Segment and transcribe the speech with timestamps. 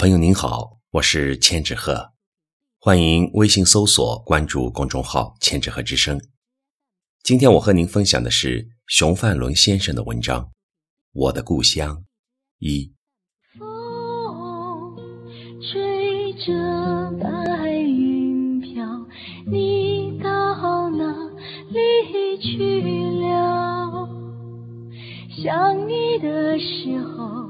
[0.00, 2.12] 朋友您好，我是千纸鹤，
[2.78, 6.18] 欢迎微信搜索关注公众号“千纸鹤之声”。
[7.22, 10.44] 今天我和您分享的是熊范伦先生的文章
[11.12, 12.02] 《我的故乡
[12.60, 12.86] 一》。
[13.58, 14.96] 风
[15.70, 19.06] 吹着白云飘，
[19.46, 21.12] 你到哪
[21.68, 22.80] 里去
[23.20, 24.08] 了？
[25.44, 27.49] 想你的时候。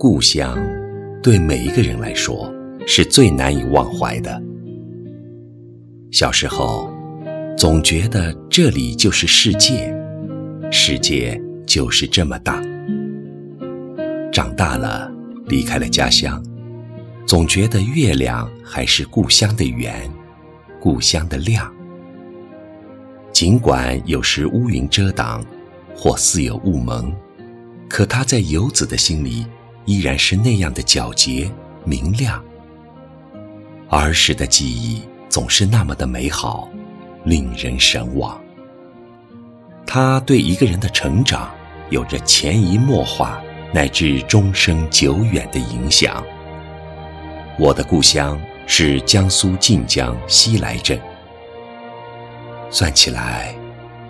[0.00, 0.56] 故乡
[1.20, 2.54] 对每一个人来说
[2.86, 4.40] 是最难以忘怀的。
[6.12, 6.88] 小时候，
[7.56, 9.92] 总觉得这里就是世界，
[10.70, 12.62] 世界就是这么大。
[14.32, 15.12] 长大了。
[15.48, 16.44] 离开了家乡，
[17.26, 19.94] 总觉得月亮还是故乡的圆，
[20.78, 21.74] 故乡的亮。
[23.32, 25.42] 尽管有时乌云遮挡，
[25.96, 27.10] 或似有雾蒙，
[27.88, 29.46] 可它在游子的心里
[29.88, 31.50] 依然是那样的皎洁
[31.82, 32.44] 明亮。
[33.88, 36.68] 儿时的记忆总是那么的美好，
[37.24, 38.38] 令人神往。
[39.86, 41.50] 它对一个人的成长
[41.88, 43.42] 有着潜移默化。
[43.70, 46.24] 乃至终生久远的影响。
[47.58, 50.98] 我的故乡是江苏晋江西来镇。
[52.70, 53.54] 算起来，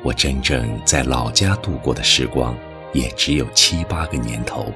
[0.04, 2.56] 我真正在老家度过的时光
[2.92, 4.72] 也只有七八个年头。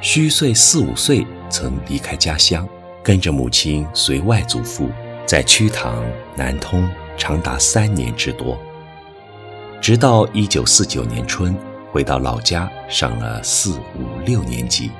[0.00, 2.66] 虚岁四五岁曾离开家乡，
[3.02, 4.88] 跟着母亲随外祖父
[5.26, 6.04] 在曲塘、
[6.36, 8.56] 南通长达三年之多，
[9.80, 11.54] 直到一九四九年春。
[11.90, 14.90] 回到老家上了四五六年级，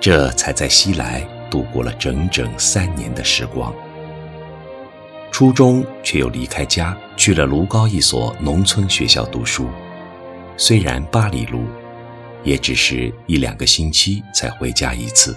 [0.00, 3.72] 这才在西来度过了整整三年的时光。
[5.30, 9.68] 初中却又离开家去了卢高一所农村学校读书，
[10.56, 11.62] 虽然八里路，
[12.42, 15.36] 也只是一两个星期才回家一次。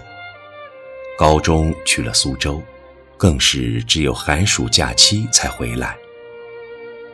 [1.18, 2.62] 高中去了苏州，
[3.18, 5.96] 更是只有寒暑假期才回来。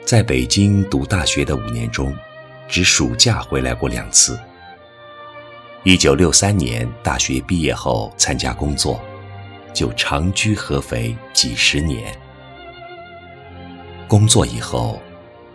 [0.06, 2.16] 在北京读大学的五年中。
[2.72, 4.40] 只暑假回来过两次。
[5.84, 9.02] 一九六三年大学毕业后参加工作，
[9.74, 12.16] 就长居合肥几十年。
[14.08, 15.02] 工作以后，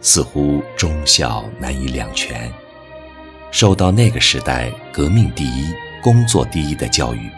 [0.00, 2.52] 似乎忠孝难以两全，
[3.54, 5.72] 受到那个时代革命第一、
[6.02, 7.30] 工作第一的教育，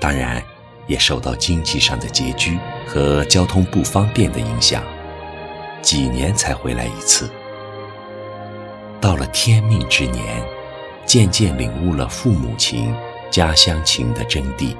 [0.00, 0.42] 当然
[0.86, 4.82] 也受到经济上的拮据和交通不方便的影响，
[5.82, 7.30] 几年才回来一次。
[8.98, 10.42] 到了天命之年，
[11.04, 12.90] 渐渐领悟了父母情、
[13.30, 14.74] 家乡情的真谛。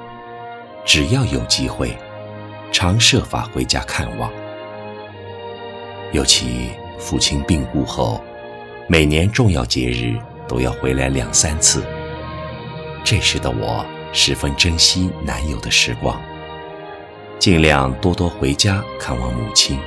[0.83, 1.95] 只要有机会，
[2.71, 4.27] 常设法回家看望。
[6.13, 8.19] 尤其父亲病故后，
[8.87, 10.17] 每年重要节日
[10.47, 11.83] 都要回来两三次。
[13.03, 16.21] 这时的我十分珍惜男友的时光，
[17.39, 19.79] 尽量多多回家看望母亲。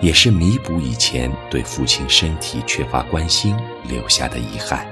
[0.00, 3.56] 也是弥补以前对父亲身体缺乏关心
[3.88, 4.84] 留下的遗憾。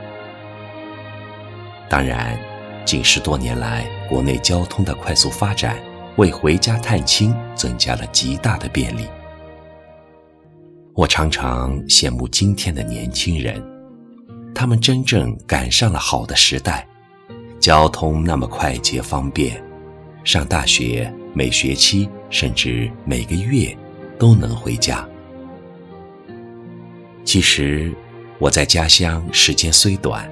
[1.88, 2.38] 当然，
[2.84, 5.76] 近十多年来，国内交通的快速发展，
[6.14, 9.08] 为回家探亲增加了极大的便利。
[10.94, 13.60] 我常常羡慕今天的年轻人，
[14.54, 16.86] 他们真正赶上了好的时代，
[17.58, 19.62] 交通那么快捷方便，
[20.24, 23.76] 上大学每学期甚至每个月。
[24.20, 25.02] 都能回家。
[27.24, 27.90] 其实
[28.38, 30.30] 我在家乡时间虽短，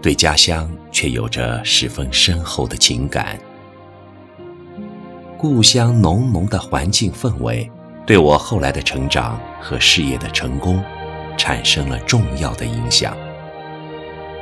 [0.00, 3.38] 对家乡却有着十分深厚的情感。
[5.36, 7.70] 故乡浓浓的环境氛围，
[8.06, 10.82] 对我后来的成长和事业的成功，
[11.36, 13.14] 产生了重要的影响。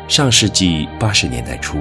[0.09, 1.79] 上世纪八十年代初，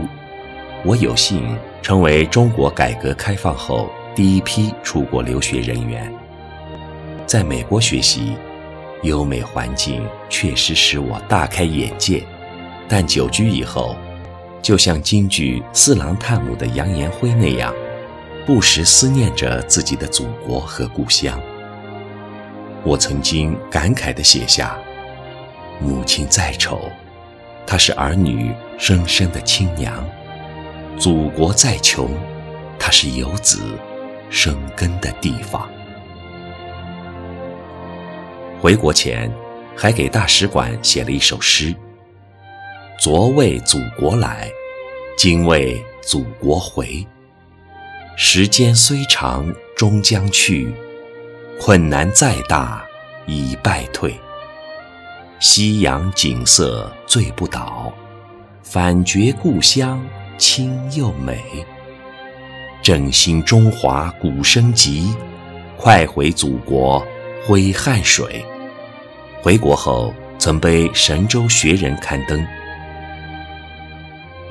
[0.83, 6.11] 我有幸成为中国改革开放后第一批出国留学人员。
[7.27, 8.35] 在美国学习，
[9.03, 12.23] 优美环境确实使我大开眼界。
[12.87, 13.95] 但久居以后，
[14.59, 17.71] 就像京剧《四郎探母》的杨延辉那样，
[18.43, 21.39] 不时思念着自己的祖国和故乡。
[22.83, 24.75] 我曾经感慨地写下
[25.79, 26.89] ：“母亲再丑，
[27.67, 29.94] 她是儿女生生的亲娘；
[31.00, 32.09] 祖国再穷，
[32.79, 33.78] 她是游子
[34.29, 35.70] 生根的地方。”
[38.62, 39.32] 回国前，
[39.76, 41.76] 还给大使馆写了一首诗
[43.00, 44.50] ：“昨为祖国来，
[45.17, 47.06] 今为祖国回。
[48.17, 50.73] 时间虽长，终将去；
[51.59, 52.85] 困难再大，
[53.26, 54.17] 已败退。
[55.40, 57.94] 夕阳景色醉不倒，
[58.62, 60.06] 反觉故乡
[60.38, 61.41] 清又美。
[62.82, 65.16] 振兴中华鼓声急，
[65.78, 67.02] 快回祖国
[67.47, 68.46] 挥汗水。
[69.41, 72.46] 回国后，曾被《神州学人》刊登，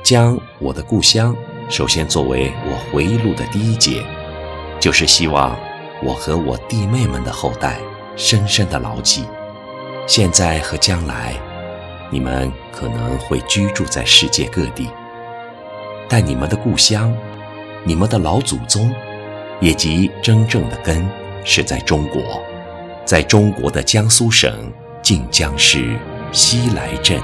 [0.01, 1.35] 将我的故乡
[1.69, 4.03] 首先作为我回忆录的第一节，
[4.79, 5.55] 就是希望
[6.01, 7.77] 我和我弟妹们的后代
[8.15, 9.23] 深深的牢记。
[10.07, 11.35] 现在和将来，
[12.11, 14.89] 你们可能会居住在世界各地，
[16.07, 17.15] 但你们的故乡、
[17.83, 18.93] 你们的老祖宗，
[19.59, 21.07] 以及真正的根
[21.43, 22.21] 是在中国，
[23.05, 24.71] 在中国的江苏省
[25.01, 25.97] 靖江市
[26.31, 27.19] 西来镇。